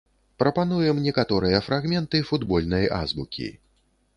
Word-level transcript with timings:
Прапануем 0.43 1.01
некаторыя 1.07 1.59
фрагменты 1.67 2.23
футбольнай 2.31 2.91
азбукі. 3.01 3.51